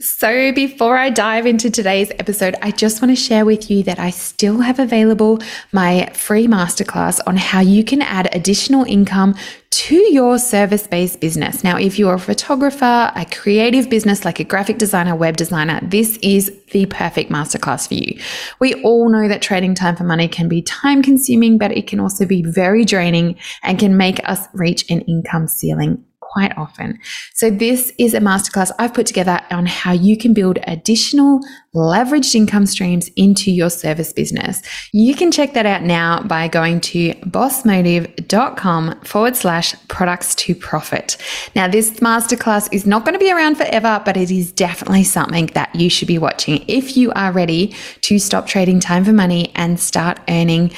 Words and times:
So, 0.00 0.52
before 0.52 0.96
I 0.96 1.10
dive 1.10 1.44
into 1.44 1.70
today's 1.70 2.12
episode, 2.20 2.54
I 2.62 2.70
just 2.70 3.02
want 3.02 3.10
to 3.10 3.20
share 3.20 3.44
with 3.44 3.68
you 3.68 3.82
that 3.82 3.98
I 3.98 4.10
still 4.10 4.60
have 4.60 4.78
available 4.78 5.40
my 5.72 6.08
free 6.14 6.46
masterclass 6.46 7.18
on 7.26 7.36
how 7.36 7.58
you 7.58 7.82
can 7.82 8.02
add 8.02 8.32
additional 8.32 8.84
income 8.84 9.34
to 9.70 9.96
your 9.96 10.38
service 10.38 10.86
based 10.86 11.20
business. 11.20 11.64
Now, 11.64 11.78
if 11.78 11.98
you're 11.98 12.14
a 12.14 12.20
photographer, 12.20 13.10
a 13.16 13.26
creative 13.32 13.90
business 13.90 14.24
like 14.24 14.38
a 14.38 14.44
graphic 14.44 14.78
designer, 14.78 15.16
web 15.16 15.36
designer, 15.36 15.80
this 15.82 16.16
is 16.22 16.56
the 16.70 16.86
perfect 16.86 17.32
masterclass 17.32 17.88
for 17.88 17.94
you. 17.94 18.22
We 18.60 18.74
all 18.84 19.08
know 19.08 19.26
that 19.26 19.42
trading 19.42 19.74
time 19.74 19.96
for 19.96 20.04
money 20.04 20.28
can 20.28 20.48
be 20.48 20.62
time 20.62 21.02
consuming, 21.02 21.58
but 21.58 21.72
it 21.72 21.88
can 21.88 21.98
also 21.98 22.24
be 22.24 22.44
very 22.44 22.84
draining 22.84 23.34
and 23.64 23.80
can 23.80 23.96
make 23.96 24.20
us 24.28 24.46
reach 24.52 24.88
an 24.92 25.00
income 25.00 25.48
ceiling 25.48 26.04
quite 26.38 26.56
often. 26.56 26.96
So, 27.34 27.50
this 27.50 27.92
is 27.98 28.14
a 28.14 28.20
masterclass 28.20 28.70
I've 28.78 28.94
put 28.94 29.06
together 29.06 29.40
on 29.50 29.66
how 29.66 29.90
you 29.90 30.16
can 30.16 30.34
build 30.34 30.60
additional 30.68 31.40
leveraged 31.74 32.34
income 32.36 32.64
streams 32.66 33.10
into 33.16 33.50
your 33.50 33.70
service 33.70 34.12
business. 34.12 34.62
You 34.92 35.16
can 35.16 35.32
check 35.32 35.54
that 35.54 35.66
out 35.66 35.82
now 35.82 36.22
by 36.22 36.46
going 36.46 36.80
to 36.92 37.14
bossmotive.com 37.38 39.00
forward 39.00 39.34
slash 39.34 39.74
products 39.88 40.36
to 40.36 40.54
profit. 40.54 41.16
Now, 41.56 41.66
this 41.66 41.90
masterclass 41.98 42.68
is 42.72 42.86
not 42.86 43.04
going 43.04 43.14
to 43.14 43.18
be 43.18 43.32
around 43.32 43.56
forever, 43.56 44.00
but 44.04 44.16
it 44.16 44.30
is 44.30 44.52
definitely 44.52 45.04
something 45.04 45.46
that 45.54 45.74
you 45.74 45.90
should 45.90 46.08
be 46.08 46.18
watching 46.18 46.64
if 46.68 46.96
you 46.96 47.10
are 47.12 47.32
ready 47.32 47.74
to 48.02 48.20
stop 48.20 48.46
trading 48.46 48.78
time 48.78 49.04
for 49.04 49.12
money 49.12 49.50
and 49.56 49.80
start 49.80 50.20
earning 50.28 50.70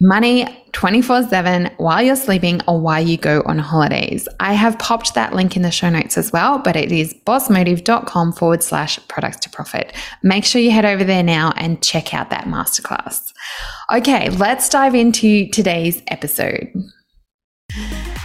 money 0.00 0.46
24 0.72 1.24
7 1.24 1.70
while 1.78 2.02
you're 2.02 2.14
sleeping 2.14 2.60
or 2.68 2.80
while 2.80 3.04
you 3.04 3.16
go 3.16 3.42
on 3.46 3.58
holidays. 3.58 4.28
I 4.38 4.52
have 4.52 4.78
popped 4.78 5.14
that 5.14 5.34
link 5.34 5.56
in 5.56 5.62
the 5.62 5.70
show 5.70 5.90
notes 5.90 6.16
as 6.16 6.32
well, 6.32 6.58
but 6.58 6.76
it 6.76 6.92
is 6.92 7.14
bossmotive.com 7.26 8.32
forward 8.32 8.62
slash 8.62 8.98
products 9.08 9.38
to 9.38 9.50
profit. 9.50 9.92
Make 10.22 10.44
sure 10.44 10.60
you 10.60 10.70
head 10.70 10.84
over 10.84 11.04
there 11.04 11.22
now 11.22 11.52
and 11.56 11.82
check 11.82 12.14
out 12.14 12.30
that 12.30 12.44
masterclass. 12.44 13.32
Okay, 13.92 14.30
let's 14.30 14.68
dive 14.68 14.94
into 14.94 15.48
today's 15.50 16.02
episode. 16.08 16.72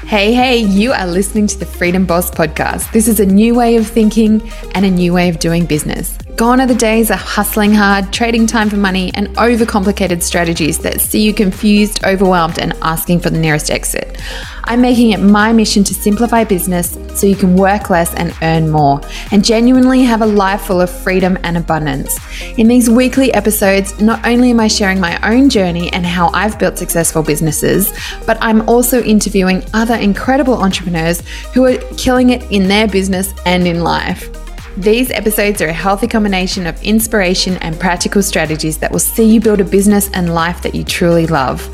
Hey, 0.05 0.33
hey, 0.33 0.57
you 0.57 0.91
are 0.91 1.07
listening 1.07 1.47
to 1.47 1.57
the 1.57 1.65
Freedom 1.65 2.05
Boss 2.05 2.29
podcast. 2.29 2.91
This 2.91 3.07
is 3.07 3.19
a 3.19 3.25
new 3.25 3.55
way 3.55 3.77
of 3.77 3.87
thinking 3.87 4.47
and 4.75 4.85
a 4.85 4.91
new 4.91 5.13
way 5.13 5.29
of 5.29 5.39
doing 5.39 5.65
business. 5.65 6.17
Gone 6.35 6.59
are 6.59 6.67
the 6.67 6.75
days 6.75 7.09
of 7.09 7.19
hustling 7.19 7.73
hard, 7.73 8.11
trading 8.11 8.47
time 8.47 8.69
for 8.69 8.75
money, 8.75 9.11
and 9.13 9.27
overcomplicated 9.37 10.21
strategies 10.21 10.79
that 10.79 10.99
see 10.99 11.23
you 11.23 11.33
confused, 11.33 12.03
overwhelmed, 12.03 12.59
and 12.59 12.73
asking 12.81 13.19
for 13.19 13.29
the 13.29 13.37
nearest 13.37 13.69
exit. 13.69 14.19
I'm 14.63 14.81
making 14.81 15.11
it 15.11 15.19
my 15.19 15.53
mission 15.53 15.83
to 15.83 15.93
simplify 15.93 16.43
business 16.43 16.97
so 17.13 17.27
you 17.27 17.35
can 17.35 17.55
work 17.55 17.91
less 17.91 18.13
and 18.15 18.33
earn 18.41 18.69
more, 18.69 18.99
and 19.31 19.45
genuinely 19.45 20.01
have 20.01 20.23
a 20.23 20.25
life 20.25 20.61
full 20.61 20.81
of 20.81 20.89
freedom 20.89 21.37
and 21.43 21.55
abundance. 21.55 22.17
In 22.57 22.67
these 22.67 22.89
weekly 22.89 23.31
episodes, 23.33 24.01
not 24.01 24.25
only 24.25 24.49
am 24.49 24.59
I 24.59 24.67
sharing 24.67 24.99
my 24.99 25.19
own 25.21 25.49
journey 25.49 25.93
and 25.93 26.03
how 26.03 26.29
I've 26.33 26.57
built 26.57 26.79
successful 26.79 27.21
businesses, 27.21 27.93
but 28.25 28.39
I'm 28.41 28.67
also 28.67 29.03
interviewing 29.03 29.63
other 29.75 29.92
incredible 29.99 30.55
entrepreneurs 30.55 31.21
who 31.53 31.65
are 31.65 31.77
killing 31.97 32.29
it 32.29 32.43
in 32.51 32.67
their 32.67 32.87
business 32.87 33.33
and 33.45 33.67
in 33.67 33.83
life. 33.83 34.29
These 34.77 35.11
episodes 35.11 35.61
are 35.61 35.67
a 35.67 35.73
healthy 35.73 36.07
combination 36.07 36.65
of 36.65 36.81
inspiration 36.81 37.57
and 37.57 37.79
practical 37.79 38.23
strategies 38.23 38.79
that 38.79 38.91
will 38.91 38.99
see 38.99 39.23
you 39.23 39.39
build 39.39 39.61
a 39.61 39.63
business 39.63 40.09
and 40.13 40.33
life 40.33 40.63
that 40.63 40.73
you 40.73 40.83
truly 40.83 41.27
love. 41.27 41.69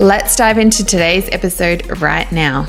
Let's 0.00 0.34
dive 0.34 0.58
into 0.58 0.84
today's 0.84 1.28
episode 1.30 2.00
right 2.00 2.30
now. 2.32 2.66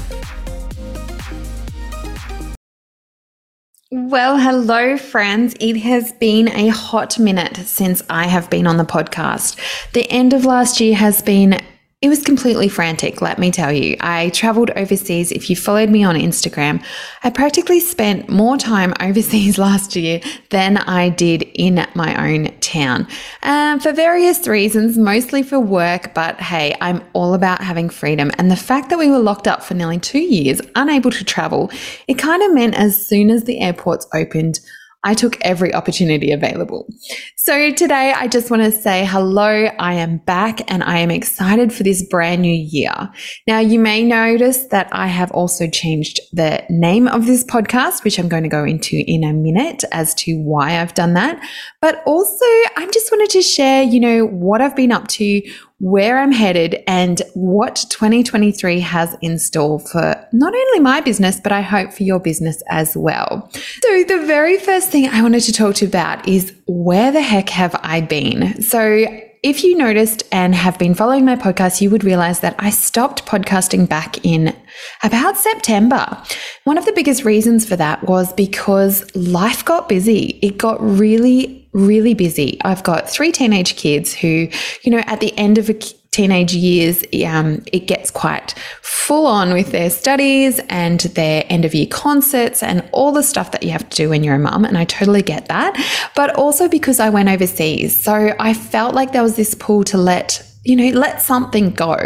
Well, 3.90 4.40
hello, 4.40 4.98
friends. 4.98 5.56
It 5.60 5.78
has 5.78 6.14
been 6.14 6.50
a 6.50 6.68
hot 6.68 7.18
minute 7.18 7.58
since 7.58 8.02
I 8.10 8.28
have 8.28 8.50
been 8.50 8.68
on 8.68 8.78
the 8.78 8.84
podcast. 8.84 9.56
The 9.94 10.10
end 10.12 10.34
of 10.34 10.46
last 10.46 10.80
year 10.80 10.96
has 10.96 11.22
been 11.22 11.60
it 12.04 12.10
was 12.10 12.22
completely 12.22 12.68
frantic, 12.68 13.22
let 13.22 13.40
me 13.40 13.50
tell 13.50 13.72
you. 13.72 13.96
I 14.02 14.28
traveled 14.32 14.72
overseas. 14.72 15.32
If 15.32 15.50
you 15.50 15.56
followed 15.56 15.90
me 15.90 16.04
on 16.04 16.16
Instagram, 16.16 16.84
I 17.24 17.30
practically 17.30 17.80
spent 17.80 18.28
more 18.28 18.58
time 18.58 18.94
overseas 19.00 19.58
last 19.58 19.96
year 19.96 20.20
than 20.50 20.76
I 20.76 21.08
did 21.08 21.44
in 21.54 21.88
my 21.96 22.34
own 22.34 22.52
town 22.60 23.08
um, 23.44 23.80
for 23.80 23.94
various 23.94 24.46
reasons, 24.50 24.98
mostly 24.98 25.44
for 25.44 25.62
work. 25.62 26.14
But 26.14 26.42
hey, 26.42 26.76
I'm 26.82 27.02
all 27.14 27.36
about 27.36 27.62
having 27.62 27.90
freedom. 27.90 28.32
And 28.38 28.52
the 28.52 28.58
fact 28.58 28.90
that 28.90 29.00
we 29.00 29.10
were 29.10 29.20
locked 29.20 29.48
up 29.48 29.64
for 29.64 29.74
nearly 29.74 29.98
two 29.98 30.20
years, 30.20 30.60
unable 30.76 31.12
to 31.12 31.24
travel, 31.24 31.72
it 32.10 32.16
kind 32.16 32.44
of 32.44 32.54
meant 32.54 32.76
as 32.76 33.08
soon 33.08 33.30
as 33.30 33.46
the 33.46 33.62
airports 33.62 34.06
opened, 34.14 34.60
I 35.04 35.14
took 35.14 35.38
every 35.42 35.74
opportunity 35.74 36.32
available. 36.32 36.88
So 37.36 37.72
today 37.72 38.14
I 38.16 38.28
just 38.28 38.50
want 38.50 38.64
to 38.64 38.72
say 38.72 39.06
hello. 39.06 39.70
I 39.78 39.96
am 39.96 40.18
back 40.20 40.72
and 40.72 40.82
I 40.84 41.00
am 41.00 41.12
excited 41.12 41.74
for 41.74 41.84
this 41.84 42.04
brand 42.08 42.42
new 42.42 42.54
year. 42.54 43.10
Now 43.46 43.60
you 43.60 43.80
may 43.80 44.04
notice 44.04 44.66
that 44.68 44.88
I 44.92 45.08
have 45.08 45.32
also 45.32 45.68
changed 45.68 46.22
the 46.32 46.64
name 46.70 47.08
of 47.08 47.26
this 47.26 47.44
podcast, 47.44 48.04
which 48.04 48.18
I'm 48.18 48.30
going 48.30 48.44
to 48.44 48.50
go 48.50 48.64
into 48.64 49.04
in 49.06 49.24
a 49.24 49.34
minute 49.34 49.84
as 49.92 50.14
to 50.16 50.36
why 50.36 50.80
I've 50.80 50.94
done 50.94 51.16
that. 51.16 51.44
But 51.82 52.02
also 52.06 52.46
I 52.78 52.90
just 52.94 53.12
wanted 53.12 53.30
to 53.32 53.42
share, 53.42 53.84
you 53.84 54.00
know, 54.00 54.26
what 54.26 54.62
I've 54.62 54.76
been 54.76 54.92
up 54.92 55.08
to, 55.10 55.42
where 55.80 56.18
I'm 56.18 56.32
headed 56.32 56.82
and 56.88 57.22
what 57.34 57.86
2023 57.90 58.80
has 58.80 59.16
in 59.22 59.38
store 59.40 59.80
for 59.80 60.16
not 60.32 60.54
only 60.54 60.80
my 60.80 61.02
business, 61.02 61.40
but 61.42 61.52
I 61.52 61.62
hope 61.62 61.92
for 61.92 62.04
your 62.04 62.20
business 62.20 62.64
as 62.70 62.96
well. 62.96 63.50
So, 63.54 64.04
the 64.04 64.24
very 64.26 64.58
first 64.58 64.90
thing 64.90 65.08
I 65.08 65.22
wanted 65.22 65.42
to 65.42 65.52
talk 65.52 65.76
to 65.76 65.86
you 65.86 65.90
about 65.90 66.28
is 66.28 66.54
where 66.68 67.12
the 67.12 67.22
heck 67.22 67.50
have 67.50 67.76
I 67.84 68.02
been? 68.02 68.62
So, 68.62 69.06
if 69.44 69.64
you 69.64 69.76
noticed 69.76 70.24
and 70.32 70.56
have 70.56 70.80
been 70.80 70.96
following 70.96 71.26
my 71.26 71.36
podcast, 71.36 71.82
you 71.82 71.90
would 71.90 72.04
realize 72.04 72.40
that 72.40 72.56
I 72.60 72.70
stopped 72.70 73.26
podcasting 73.26 73.88
back 73.88 74.26
in 74.26 74.56
about 75.04 75.38
September. 75.38 76.22
One 76.64 76.78
of 76.78 76.86
the 76.86 76.94
biggest 76.94 77.26
reasons 77.26 77.68
for 77.68 77.76
that 77.76 78.04
was 78.06 78.32
because 78.34 79.14
life 79.16 79.66
got 79.66 79.90
busy. 79.90 80.40
It 80.42 80.58
got 80.58 80.82
really 80.82 81.60
really 81.74 82.14
busy. 82.14 82.60
I've 82.64 82.84
got 82.84 83.10
three 83.10 83.32
teenage 83.32 83.76
kids 83.76 84.14
who, 84.14 84.48
you 84.84 84.92
know, 84.92 85.02
at 85.08 85.20
the 85.20 85.36
end 85.38 85.58
of 85.58 85.70
a 85.70 85.74
teenage 86.14 86.54
years, 86.54 87.04
um, 87.26 87.62
it 87.74 87.88
gets 87.88 88.12
quite 88.12 88.54
full 88.82 89.26
on 89.28 89.52
with 89.52 89.72
their 89.72 89.90
studies 89.90 90.62
and 90.70 91.02
their 91.02 91.44
end 91.50 91.66
of 91.66 91.74
year 91.74 91.88
concerts 91.88 92.64
and 92.64 92.88
all 92.92 93.12
the 93.12 93.24
stuff 93.24 93.52
that 93.52 93.64
you 93.64 93.72
have 93.72 93.90
to 93.90 93.96
do 93.98 94.10
when 94.10 94.24
you're 94.24 94.36
a 94.36 94.40
mum. 94.40 94.64
And 94.64 94.78
I 94.78 94.86
totally 94.86 95.24
get 95.24 95.48
that. 95.48 95.76
But 96.16 96.36
also 96.36 96.70
because 96.70 97.00
I 97.00 97.10
went 97.10 97.30
overseas. 97.30 98.00
So 98.02 98.34
I 98.40 98.54
felt 98.54 98.94
like 98.94 99.12
there 99.12 99.24
was 99.24 99.36
this 99.36 99.56
pull 99.56 99.84
to 99.86 99.98
let 99.98 100.48
you 100.66 100.78
know, 100.78 100.98
let 100.98 101.22
something 101.22 101.72
go. 101.72 101.98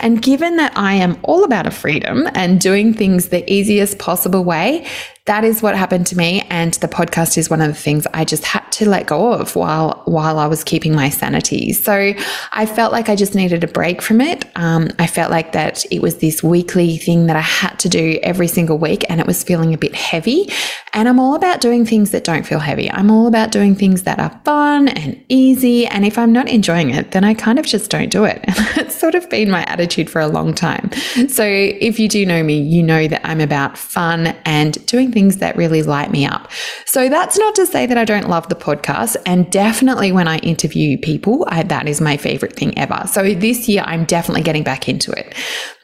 And 0.00 0.20
given 0.20 0.56
that 0.56 0.76
I 0.76 0.94
am 0.94 1.16
all 1.22 1.44
about 1.44 1.68
a 1.68 1.70
freedom 1.70 2.26
and 2.34 2.60
doing 2.60 2.92
things 2.92 3.28
the 3.28 3.48
easiest 3.48 4.00
possible 4.00 4.42
way, 4.42 4.84
that 5.26 5.44
is 5.44 5.62
what 5.62 5.76
happened 5.76 6.06
to 6.08 6.16
me 6.16 6.42
and 6.50 6.74
the 6.74 6.88
podcast 6.88 7.36
is 7.38 7.50
one 7.50 7.60
of 7.60 7.68
the 7.68 7.74
things 7.74 8.06
I 8.14 8.24
just 8.24 8.44
had 8.44 8.70
to 8.72 8.88
let 8.88 9.06
go 9.06 9.32
of 9.32 9.54
while 9.54 10.02
while 10.06 10.38
I 10.38 10.46
was 10.46 10.64
keeping 10.64 10.94
my 10.94 11.08
sanity. 11.08 11.72
So 11.72 12.14
I 12.52 12.66
felt 12.66 12.92
like 12.92 13.08
I 13.08 13.16
just 13.16 13.34
needed 13.34 13.62
a 13.62 13.68
break 13.68 14.00
from 14.00 14.20
it. 14.20 14.44
Um, 14.56 14.88
I 14.98 15.06
felt 15.06 15.30
like 15.30 15.52
that 15.52 15.84
it 15.92 16.00
was 16.00 16.16
this 16.18 16.42
weekly 16.42 16.96
thing 16.96 17.26
that 17.26 17.36
I 17.36 17.42
had 17.42 17.78
to 17.80 17.88
do 17.88 18.18
every 18.22 18.48
single 18.48 18.78
week 18.78 19.04
and 19.08 19.20
it 19.20 19.26
was 19.26 19.44
feeling 19.44 19.74
a 19.74 19.78
bit 19.78 19.94
heavy. 19.94 20.50
And 20.92 21.08
I'm 21.08 21.20
all 21.20 21.34
about 21.34 21.60
doing 21.60 21.86
things 21.86 22.10
that 22.10 22.24
don't 22.24 22.44
feel 22.44 22.58
heavy. 22.58 22.90
I'm 22.90 23.10
all 23.10 23.26
about 23.26 23.52
doing 23.52 23.74
things 23.74 24.02
that 24.04 24.18
are 24.18 24.40
fun 24.44 24.88
and 24.88 25.22
easy. 25.28 25.86
And 25.86 26.04
if 26.04 26.18
I'm 26.18 26.32
not 26.32 26.48
enjoying 26.48 26.90
it, 26.90 27.12
then 27.12 27.22
I 27.22 27.34
kind 27.34 27.58
of 27.58 27.66
just 27.66 27.90
don't 27.90 28.10
do 28.10 28.24
it. 28.24 28.44
It's 28.80 28.98
sort 28.98 29.14
of 29.14 29.28
been 29.28 29.50
my 29.50 29.64
attitude 29.64 30.08
for 30.08 30.20
a 30.20 30.26
long 30.26 30.54
time. 30.54 30.90
So 31.28 31.44
if 31.44 31.98
you 31.98 32.08
do 32.08 32.24
know 32.24 32.42
me, 32.42 32.60
you 32.60 32.82
know 32.82 33.08
that 33.08 33.20
I'm 33.24 33.40
about 33.40 33.76
fun 33.76 34.28
and 34.44 34.84
doing 34.86 35.12
things 35.12 35.19
that 35.28 35.56
really 35.56 35.82
light 35.82 36.10
me 36.10 36.26
up. 36.26 36.50
So 36.86 37.08
that's 37.08 37.38
not 37.38 37.54
to 37.56 37.66
say 37.66 37.86
that 37.86 37.98
I 37.98 38.04
don't 38.04 38.28
love 38.28 38.48
the 38.48 38.54
podcast. 38.54 39.16
And 39.26 39.50
definitely 39.50 40.12
when 40.12 40.26
I 40.26 40.38
interview 40.38 40.98
people, 40.98 41.46
I, 41.48 41.62
that 41.64 41.88
is 41.88 42.00
my 42.00 42.16
favorite 42.16 42.54
thing 42.54 42.76
ever. 42.78 43.04
So 43.06 43.34
this 43.34 43.68
year, 43.68 43.82
I'm 43.86 44.04
definitely 44.04 44.42
getting 44.42 44.64
back 44.64 44.88
into 44.88 45.12
it. 45.12 45.34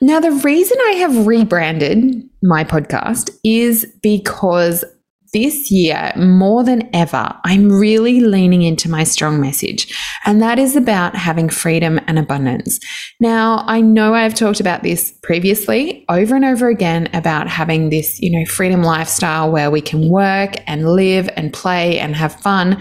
Now, 0.00 0.20
the 0.20 0.32
reason 0.32 0.76
I 0.88 0.92
have 0.92 1.26
rebranded 1.26 2.28
my 2.42 2.64
podcast 2.64 3.30
is 3.44 3.86
because 4.02 4.84
this 5.32 5.70
year, 5.70 6.12
more 6.16 6.64
than 6.64 6.88
ever, 6.94 7.34
I'm 7.44 7.70
really 7.70 8.20
leaning 8.20 8.62
into 8.62 8.90
my 8.90 9.04
strong 9.04 9.40
message, 9.40 9.92
and 10.24 10.40
that 10.42 10.58
is 10.58 10.76
about 10.76 11.14
having 11.14 11.48
freedom 11.48 12.00
and 12.06 12.18
abundance. 12.18 12.78
Now, 13.20 13.64
I 13.66 13.80
know 13.80 14.14
I've 14.14 14.34
talked 14.34 14.60
about 14.60 14.82
this 14.82 15.12
previously 15.22 16.04
over 16.08 16.34
and 16.34 16.44
over 16.44 16.68
again 16.68 17.08
about 17.12 17.48
having 17.48 17.90
this, 17.90 18.20
you 18.20 18.30
know, 18.30 18.44
freedom 18.46 18.82
lifestyle 18.82 19.50
where 19.50 19.70
we 19.70 19.80
can 19.80 20.08
work 20.08 20.54
and 20.66 20.92
live 20.92 21.28
and 21.36 21.52
play 21.52 21.98
and 21.98 22.14
have 22.16 22.40
fun. 22.40 22.80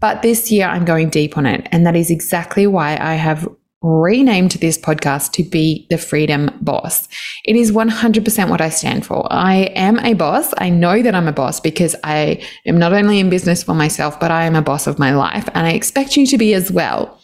But 0.00 0.22
this 0.22 0.50
year, 0.50 0.66
I'm 0.66 0.84
going 0.84 1.10
deep 1.10 1.38
on 1.38 1.46
it, 1.46 1.68
and 1.70 1.86
that 1.86 1.96
is 1.96 2.10
exactly 2.10 2.66
why 2.66 2.98
I 3.00 3.14
have 3.14 3.48
renamed 3.82 4.52
this 4.52 4.78
podcast 4.78 5.32
to 5.32 5.42
be 5.42 5.86
the 5.90 5.98
Freedom 5.98 6.50
Boss. 6.60 7.08
It 7.44 7.56
is 7.56 7.72
100% 7.72 8.48
what 8.48 8.60
I 8.60 8.68
stand 8.68 9.04
for. 9.04 9.26
I 9.30 9.70
am 9.74 9.98
a 10.00 10.14
boss. 10.14 10.54
I 10.58 10.70
know 10.70 11.02
that 11.02 11.14
I'm 11.14 11.28
a 11.28 11.32
boss 11.32 11.60
because 11.60 11.96
I 12.04 12.42
am 12.66 12.78
not 12.78 12.92
only 12.92 13.18
in 13.18 13.30
business 13.30 13.62
for 13.62 13.74
myself, 13.74 14.18
but 14.20 14.30
I 14.30 14.44
am 14.44 14.54
a 14.54 14.62
boss 14.62 14.86
of 14.86 14.98
my 14.98 15.14
life 15.14 15.48
and 15.54 15.66
I 15.66 15.72
expect 15.72 16.16
you 16.16 16.26
to 16.26 16.38
be 16.38 16.54
as 16.54 16.70
well. 16.70 17.20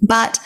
But 0.00 0.38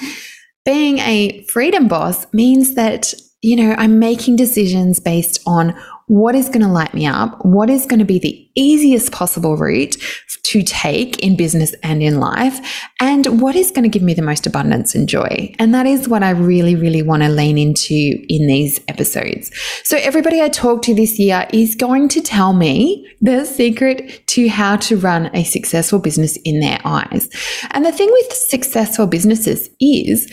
being 0.64 0.98
a 1.00 1.44
freedom 1.44 1.88
boss 1.88 2.26
means 2.32 2.74
that, 2.74 3.12
you 3.42 3.56
know, 3.56 3.74
I'm 3.76 3.98
making 3.98 4.36
decisions 4.36 5.00
based 5.00 5.42
on 5.46 5.74
what 6.06 6.34
is 6.34 6.48
going 6.48 6.60
to 6.60 6.68
light 6.68 6.94
me 6.94 7.06
up, 7.06 7.44
what 7.44 7.70
is 7.70 7.86
going 7.86 7.98
to 7.98 8.04
be 8.04 8.18
the 8.18 8.48
easiest 8.54 9.12
possible 9.12 9.56
route 9.56 9.96
to 10.44 10.62
take 10.62 11.18
in 11.20 11.36
business 11.36 11.74
and 11.82 12.02
in 12.02 12.20
life, 12.20 12.86
and 13.00 13.40
what 13.40 13.56
is 13.56 13.70
going 13.70 13.84
to 13.84 13.88
give 13.88 14.02
me 14.02 14.12
the 14.12 14.22
most 14.22 14.46
abundance 14.46 14.94
and 14.94 15.08
joy. 15.08 15.54
And 15.58 15.74
that 15.74 15.86
is 15.86 16.08
what 16.08 16.22
I 16.22 16.30
really, 16.30 16.74
really 16.74 17.02
want 17.02 17.22
to 17.22 17.28
lean 17.28 17.56
into 17.56 17.94
in 18.28 18.46
these 18.46 18.80
episodes. 18.88 19.50
So, 19.84 19.96
everybody 19.98 20.42
I 20.42 20.48
talk 20.48 20.82
to 20.82 20.94
this 20.94 21.18
year 21.18 21.46
is 21.52 21.74
going 21.74 22.08
to 22.08 22.20
tell 22.20 22.52
me 22.52 23.08
the 23.20 23.44
secret 23.44 24.26
to 24.28 24.48
how 24.48 24.76
to 24.76 24.96
run 24.96 25.30
a 25.34 25.44
successful 25.44 25.98
business 25.98 26.36
in 26.44 26.60
their 26.60 26.78
eyes. 26.84 27.30
And 27.70 27.84
the 27.84 27.92
thing 27.92 28.10
with 28.10 28.32
successful 28.32 29.06
businesses 29.06 29.70
is 29.80 30.30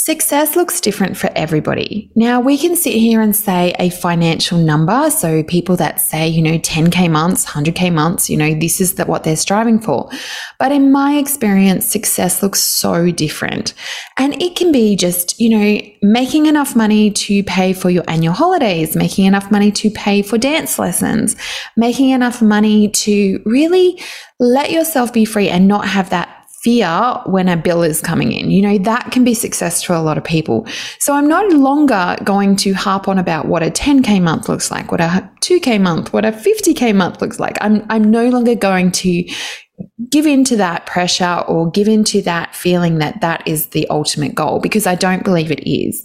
Success 0.00 0.54
looks 0.54 0.80
different 0.80 1.16
for 1.16 1.28
everybody. 1.34 2.08
Now, 2.14 2.40
we 2.40 2.56
can 2.56 2.76
sit 2.76 2.92
here 2.92 3.20
and 3.20 3.34
say 3.34 3.74
a 3.80 3.90
financial 3.90 4.56
number. 4.56 5.10
So, 5.10 5.42
people 5.42 5.74
that 5.74 6.00
say, 6.00 6.28
you 6.28 6.40
know, 6.40 6.56
10K 6.56 7.10
months, 7.10 7.44
100K 7.44 7.92
months, 7.92 8.30
you 8.30 8.36
know, 8.36 8.54
this 8.54 8.80
is 8.80 8.94
the, 8.94 9.06
what 9.06 9.24
they're 9.24 9.34
striving 9.34 9.80
for. 9.80 10.08
But 10.60 10.70
in 10.70 10.92
my 10.92 11.14
experience, 11.14 11.84
success 11.84 12.44
looks 12.44 12.60
so 12.60 13.10
different. 13.10 13.74
And 14.16 14.40
it 14.40 14.54
can 14.54 14.70
be 14.70 14.94
just, 14.94 15.38
you 15.40 15.48
know, 15.48 15.80
making 16.00 16.46
enough 16.46 16.76
money 16.76 17.10
to 17.10 17.42
pay 17.42 17.72
for 17.72 17.90
your 17.90 18.04
annual 18.06 18.34
holidays, 18.34 18.94
making 18.94 19.24
enough 19.24 19.50
money 19.50 19.72
to 19.72 19.90
pay 19.90 20.22
for 20.22 20.38
dance 20.38 20.78
lessons, 20.78 21.34
making 21.76 22.10
enough 22.10 22.40
money 22.40 22.88
to 22.90 23.42
really 23.44 24.00
let 24.38 24.70
yourself 24.70 25.12
be 25.12 25.24
free 25.24 25.48
and 25.48 25.66
not 25.66 25.88
have 25.88 26.10
that 26.10 26.37
fear 26.62 27.20
when 27.26 27.48
a 27.48 27.56
bill 27.56 27.82
is 27.82 28.00
coming 28.00 28.32
in. 28.32 28.50
You 28.50 28.62
know, 28.62 28.78
that 28.78 29.12
can 29.12 29.24
be 29.24 29.34
success 29.34 29.82
to 29.84 29.96
a 29.96 30.00
lot 30.00 30.18
of 30.18 30.24
people. 30.24 30.66
So 30.98 31.14
I'm 31.14 31.28
no 31.28 31.46
longer 31.48 32.16
going 32.24 32.56
to 32.56 32.72
harp 32.72 33.06
on 33.08 33.18
about 33.18 33.46
what 33.46 33.62
a 33.62 33.70
10K 33.70 34.20
month 34.20 34.48
looks 34.48 34.70
like, 34.70 34.90
what 34.90 35.00
a 35.00 35.30
2K 35.40 35.80
month, 35.80 36.12
what 36.12 36.24
a 36.24 36.32
50K 36.32 36.94
month 36.94 37.20
looks 37.20 37.38
like. 37.38 37.56
I'm, 37.60 37.86
I'm 37.88 38.10
no 38.10 38.28
longer 38.28 38.54
going 38.54 38.90
to 38.92 39.24
give 40.10 40.26
into 40.26 40.56
that 40.56 40.86
pressure 40.86 41.44
or 41.46 41.70
give 41.70 41.88
into 41.88 42.20
that 42.22 42.54
feeling 42.54 42.98
that 42.98 43.20
that 43.20 43.46
is 43.46 43.68
the 43.68 43.86
ultimate 43.88 44.34
goal 44.34 44.60
because 44.60 44.86
I 44.86 44.94
don't 44.94 45.24
believe 45.24 45.52
it 45.52 45.68
is. 45.68 46.04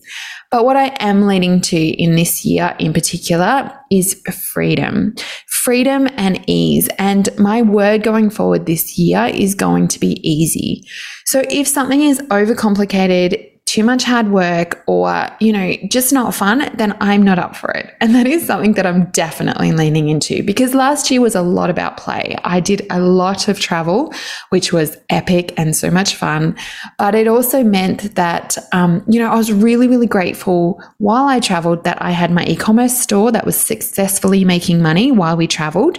But 0.54 0.66
what 0.66 0.78
I 0.78 0.96
am 1.00 1.26
leading 1.26 1.62
to 1.62 1.78
in 1.78 2.16
this 2.16 2.46
year 2.46 2.76
in 2.78 2.94
particular 2.94 3.76
is 3.90 4.22
freedom, 4.54 5.16
freedom 5.48 6.08
and 6.16 6.44
ease. 6.46 6.88
And 7.00 7.28
my 7.40 7.64
word 7.64 8.04
going 8.04 8.30
forward 8.30 8.68
this 8.68 8.96
year 8.96 9.32
is 9.34 9.56
going 9.56 9.88
to 9.88 10.00
be 10.00 10.20
easy. 10.22 10.88
So 11.26 11.42
if 11.50 11.68
something 11.68 12.04
is 12.04 12.22
overcomplicated, 12.30 13.50
too 13.74 13.84
much 13.84 14.04
hard 14.04 14.30
work 14.30 14.84
or, 14.86 15.28
you 15.40 15.52
know, 15.52 15.74
just 15.88 16.14
not 16.14 16.32
fun, 16.36 16.70
then 16.76 16.96
I'm 17.02 17.24
not 17.24 17.40
up 17.40 17.56
for 17.56 17.72
it. 17.72 17.92
And 18.00 18.14
that 18.14 18.28
is 18.28 18.46
something 18.46 18.74
that 18.74 18.86
I'm 18.86 19.06
definitely 19.06 19.72
leaning 19.72 20.10
into 20.10 20.44
because 20.44 20.76
last 20.76 21.10
year 21.10 21.22
was 21.22 21.34
a 21.34 21.42
lot 21.42 21.72
about 21.72 21.98
play. 21.98 22.36
I 22.44 22.60
did 22.60 22.86
a 22.92 23.00
lot 23.00 23.48
of 23.48 23.60
travel, 23.60 24.14
which 24.50 24.72
was 24.72 24.96
epic 25.10 25.56
and 25.58 25.76
so 25.76 25.90
much 25.90 26.16
fun. 26.16 26.56
But 27.00 27.16
it 27.16 27.28
also 27.28 27.64
meant 27.64 28.14
that, 28.14 28.60
um, 28.74 29.04
you 29.08 29.20
know, 29.20 29.32
I 29.32 29.38
was 29.38 29.52
really, 29.52 29.88
really 29.88 30.06
grateful 30.06 30.80
while 31.00 31.26
I 31.26 31.40
traveled 31.40 31.84
that 31.84 32.00
I 32.00 32.12
had 32.12 32.30
my 32.30 32.46
e 32.46 32.56
commerce 32.56 32.96
store 32.96 33.32
that 33.32 33.44
was 33.44 33.60
successfully 33.60 34.46
making 34.46 34.84
money 34.84 35.12
while 35.12 35.36
we 35.36 35.48
traveled. 35.48 35.98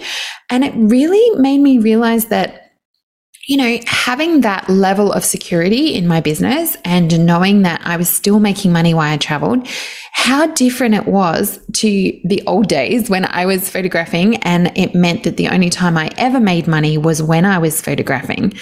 And 0.49 0.62
it 0.62 0.75
really 0.77 1.41
made 1.41 1.59
me 1.59 1.81
realize 1.81 2.27
that 2.27 2.63
you 3.46 3.56
know, 3.56 3.79
having 3.87 4.41
that 4.41 4.69
level 4.69 5.12
of 5.12 5.25
security 5.25 5.94
in 5.94 6.06
my 6.06 6.20
business 6.20 6.76
and 6.85 7.26
knowing 7.26 7.62
that 7.62 7.81
I 7.85 7.96
was 7.96 8.08
still 8.08 8.41
making 8.41 8.73
money 8.73 8.94
while 8.94 9.12
I 9.12 9.17
traveled, 9.17 9.69
how 10.12 10.46
different 10.46 10.94
it 10.94 11.06
was 11.06 11.58
to 11.75 12.20
the 12.25 12.43
old 12.46 12.69
days 12.69 13.11
when 13.11 13.26
I 13.26 13.44
was 13.44 13.69
photographing. 13.69 14.37
And 14.37 14.73
it 14.76 14.94
meant 14.94 15.25
that 15.25 15.37
the 15.37 15.49
only 15.49 15.69
time 15.69 15.99
I 15.99 16.11
ever 16.17 16.41
made 16.41 16.67
money 16.67 16.96
was 16.96 17.23
when 17.23 17.44
I 17.44 17.58
was 17.58 17.82
photographing. 17.82 18.55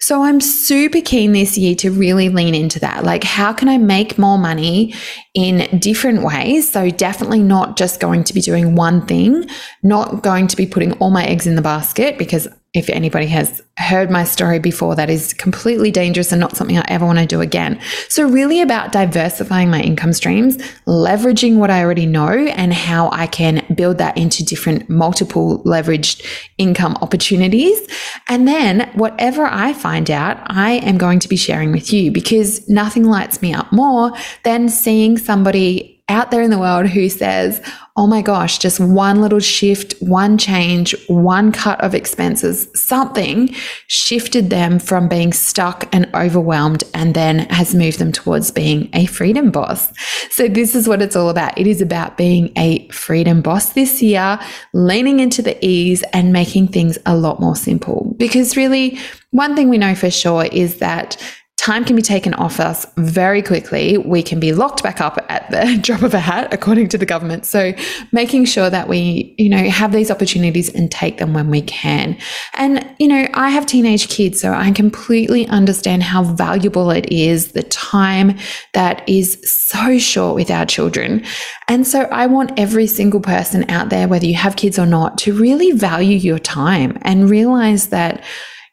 So 0.00 0.22
I'm 0.22 0.40
super 0.40 1.00
keen 1.00 1.32
this 1.32 1.58
year 1.58 1.74
to 1.76 1.90
really 1.90 2.28
lean 2.28 2.54
into 2.54 2.78
that. 2.80 3.04
Like, 3.04 3.24
how 3.24 3.52
can 3.52 3.68
I 3.68 3.78
make 3.78 4.18
more 4.18 4.38
money 4.38 4.94
in 5.38 5.78
different 5.78 6.24
ways? 6.24 6.70
So, 6.70 6.90
definitely 6.90 7.42
not 7.42 7.76
just 7.76 8.00
going 8.00 8.24
to 8.24 8.34
be 8.34 8.40
doing 8.40 8.74
one 8.74 9.06
thing, 9.06 9.48
not 9.84 10.24
going 10.24 10.48
to 10.48 10.56
be 10.56 10.66
putting 10.66 10.92
all 10.94 11.10
my 11.10 11.24
eggs 11.24 11.46
in 11.46 11.54
the 11.54 11.62
basket 11.62 12.18
because 12.18 12.48
if 12.74 12.90
anybody 12.90 13.26
has 13.26 13.62
heard 13.78 14.10
my 14.10 14.24
story 14.24 14.58
before, 14.58 14.94
that 14.94 15.08
is 15.08 15.32
completely 15.32 15.90
dangerous 15.90 16.32
and 16.32 16.40
not 16.40 16.54
something 16.54 16.76
I 16.76 16.84
ever 16.88 17.06
want 17.06 17.18
to 17.18 17.24
do 17.24 17.40
again. 17.40 17.80
So, 18.08 18.28
really 18.28 18.60
about 18.60 18.92
diversifying 18.92 19.70
my 19.70 19.80
income 19.80 20.12
streams, 20.12 20.58
leveraging 20.86 21.56
what 21.56 21.70
I 21.70 21.82
already 21.82 22.04
know, 22.04 22.28
and 22.28 22.74
how 22.74 23.08
I 23.10 23.26
can 23.26 23.64
build 23.74 23.98
that 23.98 24.18
into 24.18 24.44
different 24.44 24.90
multiple 24.90 25.62
leveraged 25.64 26.24
income 26.58 26.98
opportunities. 27.00 27.80
And 28.28 28.46
then, 28.46 28.90
whatever 28.94 29.46
I 29.46 29.72
find 29.72 30.10
out, 30.10 30.38
I 30.46 30.72
am 30.72 30.98
going 30.98 31.20
to 31.20 31.28
be 31.28 31.36
sharing 31.36 31.72
with 31.72 31.90
you 31.90 32.12
because 32.12 32.68
nothing 32.68 33.04
lights 33.04 33.40
me 33.40 33.54
up 33.54 33.72
more 33.72 34.12
than 34.42 34.68
seeing 34.68 35.16
somebody 35.28 36.02
out 36.08 36.30
there 36.30 36.40
in 36.40 36.48
the 36.48 36.58
world 36.58 36.86
who 36.86 37.06
says, 37.10 37.60
oh 37.98 38.06
my 38.06 38.22
gosh, 38.22 38.56
just 38.56 38.80
one 38.80 39.20
little 39.20 39.40
shift, 39.40 39.92
one 40.00 40.38
change, 40.38 40.94
one 41.06 41.52
cut 41.52 41.78
of 41.82 41.94
expenses, 41.94 42.66
something 42.74 43.48
shifted 43.88 44.48
them 44.48 44.78
from 44.78 45.06
being 45.06 45.34
stuck 45.34 45.86
and 45.94 46.08
overwhelmed 46.14 46.82
and 46.94 47.12
then 47.12 47.40
has 47.50 47.74
moved 47.74 47.98
them 47.98 48.10
towards 48.10 48.50
being 48.50 48.88
a 48.94 49.04
freedom 49.04 49.50
boss. 49.50 49.92
So, 50.30 50.48
this 50.48 50.74
is 50.74 50.88
what 50.88 51.02
it's 51.02 51.14
all 51.14 51.28
about. 51.28 51.58
It 51.58 51.66
is 51.66 51.82
about 51.82 52.16
being 52.16 52.52
a 52.56 52.88
freedom 52.88 53.42
boss 53.42 53.74
this 53.74 54.00
year, 54.00 54.38
leaning 54.72 55.20
into 55.20 55.42
the 55.42 55.62
ease 55.62 56.02
and 56.14 56.32
making 56.32 56.68
things 56.68 56.96
a 57.04 57.14
lot 57.14 57.38
more 57.38 57.56
simple. 57.56 58.14
Because, 58.16 58.56
really, 58.56 58.98
one 59.32 59.54
thing 59.54 59.68
we 59.68 59.76
know 59.76 59.94
for 59.94 60.10
sure 60.10 60.46
is 60.46 60.78
that 60.78 61.22
time 61.58 61.84
can 61.84 61.96
be 61.96 62.02
taken 62.02 62.32
off 62.34 62.60
us 62.60 62.86
very 62.96 63.42
quickly. 63.42 63.98
We 63.98 64.22
can 64.22 64.38
be 64.38 64.52
locked 64.52 64.84
back 64.84 65.00
up 65.00 65.18
at 65.28 65.50
the 65.50 65.76
drop 65.82 66.02
of 66.02 66.14
a 66.14 66.20
hat, 66.20 66.54
according 66.54 66.88
to 66.90 66.98
the 66.98 67.04
government. 67.04 67.44
So 67.44 67.74
making 68.12 68.44
sure 68.44 68.70
that 68.70 68.88
we, 68.88 69.34
you 69.38 69.48
know, 69.48 69.68
have 69.68 69.90
these 69.90 70.08
opportunities 70.08 70.72
and 70.72 70.88
take 70.90 71.18
them 71.18 71.34
when 71.34 71.50
we 71.50 71.62
can. 71.62 72.16
And, 72.54 72.88
you 73.00 73.08
know, 73.08 73.26
I 73.34 73.50
have 73.50 73.66
teenage 73.66 74.08
kids, 74.08 74.40
so 74.40 74.52
I 74.52 74.70
completely 74.70 75.48
understand 75.48 76.04
how 76.04 76.22
valuable 76.22 76.90
it 76.92 77.10
is, 77.12 77.52
the 77.52 77.64
time 77.64 78.38
that 78.74 79.06
is 79.08 79.38
so 79.44 79.98
short 79.98 80.36
with 80.36 80.52
our 80.52 80.64
children. 80.64 81.24
And 81.66 81.84
so 81.84 82.02
I 82.02 82.26
want 82.26 82.56
every 82.56 82.86
single 82.86 83.20
person 83.20 83.68
out 83.68 83.90
there, 83.90 84.06
whether 84.06 84.26
you 84.26 84.34
have 84.34 84.54
kids 84.54 84.78
or 84.78 84.86
not, 84.86 85.18
to 85.18 85.32
really 85.32 85.72
value 85.72 86.16
your 86.16 86.38
time 86.38 86.98
and 87.02 87.28
realize 87.28 87.88
that 87.88 88.22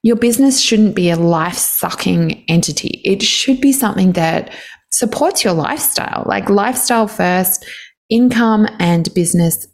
your 0.06 0.16
business 0.16 0.62
shouldn't 0.62 0.94
be 0.94 1.10
a 1.10 1.16
life 1.16 1.56
sucking 1.56 2.46
entity. 2.48 3.02
It 3.04 3.24
should 3.24 3.60
be 3.60 3.72
something 3.72 4.12
that 4.12 4.54
supports 4.92 5.44
your 5.44 5.54
lifestyle, 5.54 6.22
like 6.28 6.48
lifestyle 6.48 7.08
first, 7.08 7.66
income 8.08 8.68
and 8.78 9.12
business 9.16 9.68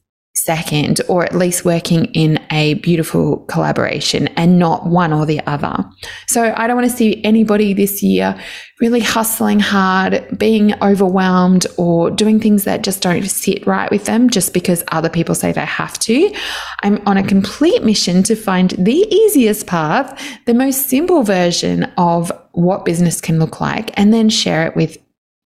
second, 0.43 1.01
or 1.07 1.23
at 1.23 1.35
least 1.35 1.65
working 1.65 2.05
in 2.13 2.39
a 2.51 2.75
beautiful 2.75 3.37
collaboration 3.45 4.27
and 4.29 4.57
not 4.57 4.87
one 4.87 5.13
or 5.13 5.25
the 5.25 5.39
other. 5.47 5.83
So 6.27 6.53
I 6.55 6.67
don't 6.67 6.75
want 6.75 6.89
to 6.89 6.95
see 6.95 7.23
anybody 7.23 7.73
this 7.73 8.01
year 8.01 8.37
really 8.79 8.99
hustling 8.99 9.59
hard, 9.59 10.25
being 10.37 10.73
overwhelmed, 10.81 11.67
or 11.77 12.09
doing 12.09 12.39
things 12.39 12.63
that 12.63 12.83
just 12.83 13.01
don't 13.01 13.23
sit 13.23 13.65
right 13.67 13.91
with 13.91 14.05
them 14.05 14.29
just 14.29 14.53
because 14.53 14.83
other 14.91 15.09
people 15.09 15.35
say 15.35 15.51
they 15.51 15.65
have 15.65 15.99
to. 15.99 16.33
I'm 16.81 17.01
on 17.05 17.17
a 17.17 17.23
complete 17.23 17.83
mission 17.83 18.23
to 18.23 18.35
find 18.35 18.71
the 18.71 19.05
easiest 19.13 19.67
path, 19.67 20.19
the 20.45 20.55
most 20.55 20.87
simple 20.87 21.21
version 21.23 21.83
of 21.97 22.31
what 22.53 22.85
business 22.85 23.21
can 23.21 23.37
look 23.37 23.61
like, 23.61 23.91
and 23.97 24.13
then 24.13 24.29
share 24.29 24.65
it 24.65 24.75
with 24.75 24.97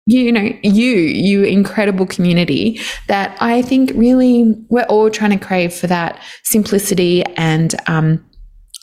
you 0.06 0.32
know, 0.32 0.50
you, 0.62 0.92
you 0.92 1.44
incredible 1.44 2.06
community 2.06 2.80
that 3.08 3.36
I 3.42 3.62
think 3.62 3.92
really 3.96 4.54
we're 4.70 4.84
all 4.84 5.10
trying 5.10 5.38
to 5.38 5.44
crave 5.44 5.74
for 5.74 5.88
that 5.88 6.22
simplicity 6.44 7.24
and, 7.38 7.74
um, 7.88 8.24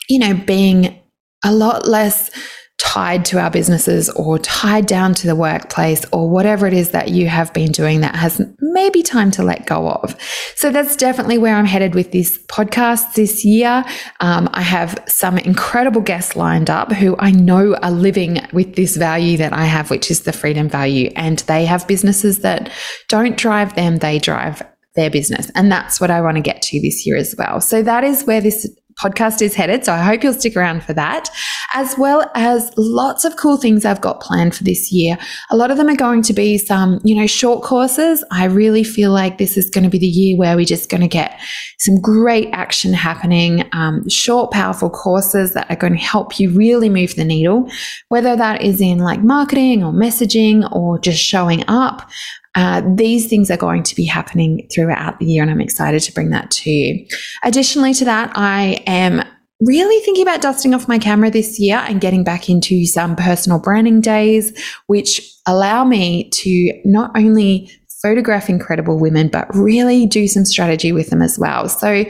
you 0.09 0.19
know, 0.19 0.33
being 0.33 0.99
a 1.43 1.53
lot 1.53 1.87
less 1.87 2.29
tied 2.79 3.25
to 3.25 3.39
our 3.39 3.49
businesses 3.49 4.09
or 4.11 4.37
tied 4.39 4.85
down 4.85 5.13
to 5.15 5.25
the 5.25 5.35
workplace 5.35 6.05
or 6.11 6.29
whatever 6.29 6.67
it 6.67 6.73
is 6.73 6.91
that 6.91 7.09
you 7.09 7.27
have 7.27 7.51
been 7.53 7.71
doing 7.71 8.01
that 8.01 8.15
has 8.15 8.41
maybe 8.59 9.01
time 9.01 9.31
to 9.31 9.41
let 9.41 9.65
go 9.65 9.89
of. 9.89 10.15
So 10.55 10.69
that's 10.69 10.95
definitely 10.95 11.37
where 11.37 11.55
I'm 11.55 11.65
headed 11.65 11.95
with 11.95 12.11
this 12.11 12.37
podcast 12.47 13.13
this 13.13 13.43
year. 13.43 13.83
Um, 14.19 14.49
I 14.53 14.61
have 14.61 15.03
some 15.07 15.37
incredible 15.39 16.01
guests 16.01 16.35
lined 16.35 16.69
up 16.69 16.91
who 16.91 17.15
I 17.17 17.31
know 17.31 17.75
are 17.77 17.91
living 17.91 18.39
with 18.53 18.75
this 18.75 18.95
value 18.95 19.37
that 19.37 19.53
I 19.53 19.65
have, 19.65 19.89
which 19.89 20.11
is 20.11 20.21
the 20.21 20.33
freedom 20.33 20.69
value. 20.69 21.11
And 21.15 21.39
they 21.39 21.65
have 21.65 21.87
businesses 21.87 22.39
that 22.39 22.71
don't 23.07 23.37
drive 23.37 23.75
them, 23.75 23.97
they 23.97 24.19
drive 24.19 24.61
their 24.95 25.09
business. 25.09 25.49
And 25.55 25.71
that's 25.71 25.99
what 25.99 26.11
I 26.11 26.21
want 26.21 26.37
to 26.37 26.41
get 26.41 26.61
to 26.63 26.79
this 26.79 27.05
year 27.05 27.17
as 27.17 27.33
well. 27.37 27.59
So 27.61 27.81
that 27.81 28.03
is 28.03 28.23
where 28.25 28.41
this 28.41 28.69
podcast 28.99 29.41
is 29.41 29.55
headed. 29.55 29.85
So 29.85 29.93
I 29.93 30.01
hope 30.01 30.23
you'll 30.23 30.33
stick 30.33 30.55
around 30.55 30.83
for 30.83 30.93
that, 30.93 31.29
as 31.73 31.95
well 31.97 32.29
as 32.35 32.71
lots 32.77 33.25
of 33.25 33.35
cool 33.37 33.57
things 33.57 33.85
I've 33.85 34.01
got 34.01 34.21
planned 34.21 34.55
for 34.55 34.63
this 34.63 34.91
year. 34.91 35.17
A 35.49 35.57
lot 35.57 35.71
of 35.71 35.77
them 35.77 35.89
are 35.89 35.95
going 35.95 36.21
to 36.23 36.33
be 36.33 36.57
some, 36.57 36.99
you 37.03 37.15
know, 37.15 37.27
short 37.27 37.63
courses. 37.63 38.23
I 38.31 38.45
really 38.45 38.83
feel 38.83 39.11
like 39.11 39.37
this 39.37 39.57
is 39.57 39.69
going 39.69 39.83
to 39.83 39.89
be 39.89 39.99
the 39.99 40.07
year 40.07 40.37
where 40.37 40.55
we're 40.55 40.65
just 40.65 40.89
going 40.89 41.01
to 41.01 41.07
get 41.07 41.39
some 41.79 41.99
great 41.99 42.49
action 42.53 42.93
happening, 42.93 43.67
um, 43.73 44.07
short, 44.07 44.51
powerful 44.51 44.89
courses 44.89 45.53
that 45.53 45.69
are 45.69 45.75
going 45.75 45.93
to 45.93 45.99
help 45.99 46.39
you 46.39 46.49
really 46.51 46.89
move 46.89 47.15
the 47.15 47.25
needle, 47.25 47.69
whether 48.09 48.35
that 48.35 48.61
is 48.61 48.79
in 48.79 48.99
like 48.99 49.21
marketing 49.21 49.83
or 49.83 49.91
messaging 49.91 50.69
or 50.71 50.99
just 50.99 51.19
showing 51.19 51.63
up. 51.67 52.09
Uh, 52.55 52.81
these 52.95 53.27
things 53.27 53.49
are 53.49 53.57
going 53.57 53.83
to 53.83 53.95
be 53.95 54.05
happening 54.05 54.67
throughout 54.73 55.19
the 55.19 55.25
year, 55.25 55.41
and 55.41 55.51
I'm 55.51 55.61
excited 55.61 56.01
to 56.03 56.13
bring 56.13 56.29
that 56.29 56.51
to 56.51 56.69
you. 56.69 57.07
Additionally 57.43 57.93
to 57.95 58.05
that, 58.05 58.31
I 58.35 58.83
am 58.85 59.23
really 59.61 60.03
thinking 60.03 60.23
about 60.23 60.41
dusting 60.41 60.73
off 60.73 60.87
my 60.87 60.99
camera 60.99 61.31
this 61.31 61.59
year 61.59 61.77
and 61.87 62.01
getting 62.01 62.23
back 62.23 62.49
into 62.49 62.85
some 62.85 63.15
personal 63.15 63.59
branding 63.59 64.01
days, 64.01 64.57
which 64.87 65.21
allow 65.47 65.83
me 65.85 66.29
to 66.31 66.73
not 66.85 67.11
only 67.15 67.71
photograph 68.01 68.49
incredible 68.49 68.99
women, 68.99 69.29
but 69.29 69.47
really 69.55 70.05
do 70.05 70.27
some 70.27 70.43
strategy 70.43 70.91
with 70.91 71.09
them 71.09 71.21
as 71.21 71.39
well. 71.39 71.69
So 71.69 72.03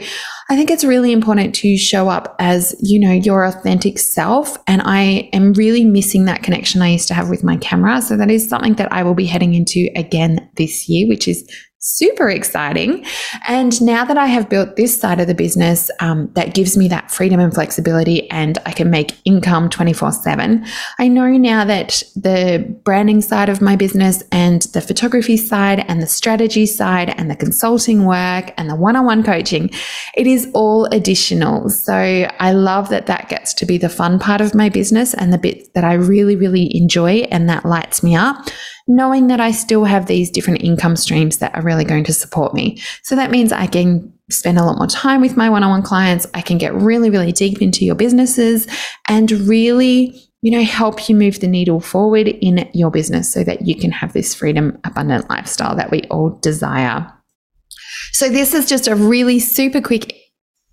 I 0.50 0.56
think 0.56 0.70
it's 0.70 0.84
really 0.84 1.12
important 1.12 1.54
to 1.56 1.76
show 1.78 2.08
up 2.08 2.36
as, 2.38 2.76
you 2.80 3.00
know, 3.00 3.12
your 3.12 3.44
authentic 3.44 3.98
self. 3.98 4.58
And 4.66 4.82
I 4.84 5.30
am 5.32 5.54
really 5.54 5.84
missing 5.84 6.26
that 6.26 6.42
connection 6.42 6.82
I 6.82 6.88
used 6.88 7.08
to 7.08 7.14
have 7.14 7.30
with 7.30 7.42
my 7.42 7.56
camera. 7.56 8.02
So 8.02 8.16
that 8.16 8.30
is 8.30 8.48
something 8.48 8.74
that 8.74 8.92
I 8.92 9.02
will 9.02 9.14
be 9.14 9.24
heading 9.24 9.54
into 9.54 9.88
again 9.96 10.48
this 10.56 10.88
year, 10.88 11.08
which 11.08 11.26
is 11.26 11.48
super 11.84 12.30
exciting. 12.30 13.04
And 13.46 13.80
now 13.82 14.06
that 14.06 14.16
I 14.16 14.24
have 14.24 14.48
built 14.48 14.76
this 14.76 14.98
side 14.98 15.20
of 15.20 15.26
the 15.26 15.34
business 15.34 15.90
um, 16.00 16.30
that 16.32 16.54
gives 16.54 16.78
me 16.78 16.88
that 16.88 17.10
freedom 17.10 17.38
and 17.40 17.52
flexibility, 17.52 18.28
and 18.30 18.56
I 18.64 18.72
can 18.72 18.88
make 18.90 19.18
income 19.26 19.68
24 19.68 20.12
7, 20.12 20.64
I 20.98 21.08
know 21.08 21.28
now 21.36 21.64
that 21.66 22.02
the 22.16 22.64
branding 22.84 23.20
side 23.20 23.50
of 23.50 23.60
my 23.60 23.76
business 23.76 24.22
and 24.32 24.62
the 24.72 24.80
photography 24.80 25.36
side 25.36 25.84
and 25.86 26.00
the 26.00 26.06
strategy 26.06 26.64
side 26.64 27.10
and 27.10 27.30
the 27.30 27.36
consulting 27.36 28.06
work 28.06 28.52
and 28.56 28.70
the 28.70 28.76
one 28.76 28.96
on 28.96 29.04
one 29.04 29.22
coaching, 29.22 29.68
it 30.14 30.26
is 30.26 30.50
all 30.54 30.86
additional. 30.86 31.68
So 31.68 31.92
I 31.94 32.52
love 32.52 32.88
that 32.88 33.06
that 33.06 33.28
gets 33.28 33.52
to 33.54 33.66
be 33.66 33.76
the 33.76 33.90
fun 33.90 34.18
part 34.18 34.40
of 34.40 34.54
my 34.54 34.70
business 34.70 35.12
and 35.12 35.34
the 35.34 35.38
bit 35.38 35.74
that 35.74 35.84
I 35.84 35.94
really, 35.94 36.34
really 36.34 36.74
enjoy 36.74 37.26
and 37.30 37.46
that 37.50 37.66
lights 37.66 38.02
me 38.02 38.16
up 38.16 38.48
knowing 38.86 39.28
that 39.28 39.40
I 39.40 39.50
still 39.50 39.84
have 39.84 40.06
these 40.06 40.30
different 40.30 40.62
income 40.62 40.96
streams 40.96 41.38
that 41.38 41.54
are 41.54 41.62
really 41.62 41.84
going 41.84 42.04
to 42.04 42.12
support 42.12 42.54
me. 42.54 42.80
So 43.02 43.16
that 43.16 43.30
means 43.30 43.52
I 43.52 43.66
can 43.66 44.12
spend 44.30 44.58
a 44.58 44.64
lot 44.64 44.78
more 44.78 44.86
time 44.86 45.20
with 45.20 45.36
my 45.36 45.48
one 45.48 45.62
on 45.62 45.70
one 45.70 45.82
clients. 45.82 46.26
I 46.34 46.42
can 46.42 46.58
get 46.58 46.74
really, 46.74 47.10
really 47.10 47.32
deep 47.32 47.62
into 47.62 47.84
your 47.84 47.94
businesses 47.94 48.66
and 49.08 49.30
really, 49.30 50.14
you 50.42 50.50
know, 50.50 50.64
help 50.64 51.08
you 51.08 51.14
move 51.14 51.40
the 51.40 51.48
needle 51.48 51.80
forward 51.80 52.28
in 52.28 52.68
your 52.74 52.90
business 52.90 53.32
so 53.32 53.44
that 53.44 53.66
you 53.66 53.74
can 53.74 53.90
have 53.90 54.12
this 54.12 54.34
freedom, 54.34 54.78
abundant 54.84 55.30
lifestyle 55.30 55.76
that 55.76 55.90
we 55.90 56.02
all 56.10 56.30
desire. 56.42 57.10
So, 58.12 58.28
this 58.28 58.54
is 58.54 58.68
just 58.68 58.86
a 58.86 58.94
really 58.94 59.38
super 59.38 59.80
quick 59.80 60.14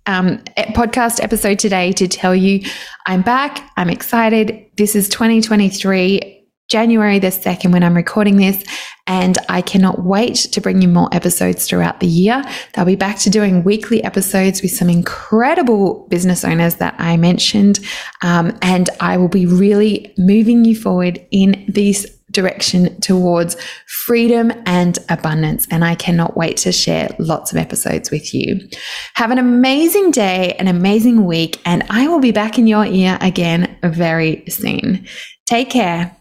um, 0.06 0.38
podcast 0.74 1.22
episode 1.22 1.58
today 1.58 1.92
to 1.92 2.08
tell 2.08 2.34
you 2.34 2.60
I'm 3.06 3.22
back. 3.22 3.70
I'm 3.76 3.90
excited. 3.90 4.66
This 4.76 4.96
is 4.96 5.08
2023. 5.08 6.41
January 6.72 7.18
the 7.18 7.26
2nd 7.26 7.70
when 7.70 7.84
I'm 7.84 7.94
recording 7.94 8.38
this. 8.38 8.64
And 9.06 9.36
I 9.50 9.60
cannot 9.60 10.04
wait 10.04 10.36
to 10.36 10.60
bring 10.60 10.80
you 10.80 10.88
more 10.88 11.10
episodes 11.12 11.66
throughout 11.68 12.00
the 12.00 12.06
year. 12.06 12.42
They'll 12.72 12.86
be 12.86 12.96
back 12.96 13.18
to 13.20 13.30
doing 13.30 13.62
weekly 13.62 14.02
episodes 14.02 14.62
with 14.62 14.70
some 14.70 14.88
incredible 14.88 16.06
business 16.08 16.44
owners 16.44 16.76
that 16.76 16.94
I 16.98 17.18
mentioned. 17.18 17.80
Um, 18.22 18.56
and 18.62 18.88
I 19.00 19.18
will 19.18 19.28
be 19.28 19.44
really 19.44 20.14
moving 20.16 20.64
you 20.64 20.74
forward 20.74 21.20
in 21.30 21.62
this 21.68 22.06
direction 22.30 22.98
towards 23.02 23.60
freedom 23.86 24.50
and 24.64 24.98
abundance. 25.10 25.66
And 25.70 25.84
I 25.84 25.94
cannot 25.94 26.38
wait 26.38 26.56
to 26.58 26.72
share 26.72 27.14
lots 27.18 27.52
of 27.52 27.58
episodes 27.58 28.10
with 28.10 28.32
you. 28.32 28.66
Have 29.14 29.30
an 29.30 29.38
amazing 29.38 30.12
day, 30.12 30.54
an 30.58 30.68
amazing 30.68 31.26
week, 31.26 31.60
and 31.66 31.84
I 31.90 32.08
will 32.08 32.20
be 32.20 32.32
back 32.32 32.58
in 32.58 32.66
your 32.66 32.86
ear 32.86 33.18
again 33.20 33.76
very 33.82 34.44
soon. 34.48 35.06
Take 35.44 35.68
care. 35.68 36.16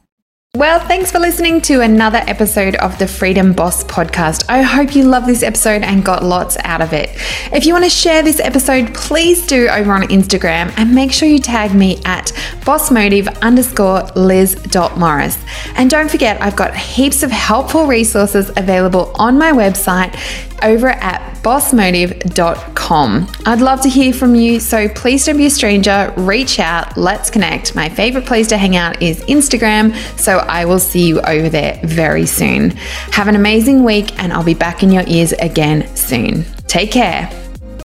Well, 0.58 0.86
thanks 0.86 1.10
for 1.10 1.20
listening 1.20 1.62
to 1.62 1.80
another 1.80 2.22
episode 2.28 2.76
of 2.76 3.00
the 3.00 3.08
Freedom 3.08 3.54
Boss 3.54 3.86
podcast. 3.86 4.44
I 4.50 4.62
hope 4.62 4.94
you 4.94 5.06
love 5.06 5.26
this 5.26 5.44
episode 5.44 5.82
and 5.82 6.04
got 6.04 6.26
lots 6.26 6.58
out 6.66 6.82
of 6.82 6.92
it. 6.92 7.10
If 7.54 7.66
you 7.66 7.72
want 7.72 7.86
to 7.86 7.90
share 7.90 8.22
this 8.22 8.42
episode, 8.42 8.94
please 8.94 9.48
do 9.48 9.70
over 9.70 9.94
on 9.94 10.02
Instagram 10.10 10.74
and 10.76 10.94
make 10.94 11.14
sure 11.14 11.30
you 11.30 11.40
tag 11.40 11.74
me 11.74 12.02
at 12.04 12.34
bossmotive 12.66 13.42
underscore 13.42 14.04
liz.morris. 14.18 15.38
And 15.78 15.90
don't 15.90 16.12
forget, 16.12 16.42
I've 16.42 16.58
got 16.58 16.76
heaps 16.76 17.24
of 17.24 17.32
helpful 17.32 17.86
resources 17.86 18.50
available 18.58 19.14
on 19.16 19.38
my 19.38 19.54
website 19.54 20.20
over 20.62 20.90
at 20.90 21.41
bossmotive.com. 21.44 23.28
I'd 23.46 23.62
love 23.62 23.82
to 23.82 23.90
hear 23.90 24.14
from 24.14 24.36
you, 24.36 24.60
so 24.60 24.88
please 24.90 25.26
don't 25.26 25.38
be 25.38 25.46
a 25.46 25.50
stranger. 25.50 26.14
Reach 26.18 26.60
out, 26.60 26.98
let's 26.98 27.30
connect. 27.30 27.76
My 27.76 27.90
favorite 27.90 28.26
place 28.26 28.48
to 28.48 28.58
hang 28.58 28.76
out 28.76 29.02
is 29.02 29.22
Instagram, 29.26 29.96
so 30.20 30.38
I 30.38 30.66
will 30.66 30.80
see 30.80 31.08
you 31.08 31.22
over 31.22 31.50
there 31.50 31.80
very 31.84 32.26
soon. 32.26 32.72
Have 33.12 33.28
an 33.28 33.36
amazing 33.36 33.84
week, 33.84 34.18
and 34.20 34.32
I'll 34.32 34.44
be 34.44 34.54
back 34.54 34.84
in 34.84 34.92
your 34.92 35.04
ears 35.08 35.34
again 35.34 35.88
soon. 35.96 36.46
Take 36.68 36.92
care. 36.92 37.30